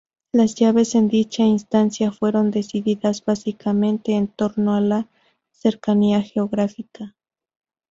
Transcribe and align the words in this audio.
Las 0.33 0.55
llaves 0.55 0.95
en 0.95 1.09
dicha 1.09 1.43
instancia 1.43 2.11
fueron 2.11 2.49
decididas 2.49 3.23
básicamente 3.23 4.13
en 4.13 4.29
torno 4.29 4.73
a 4.73 4.81
la 4.81 5.07
cercanía 5.51 6.23
geográfica. 6.23 7.15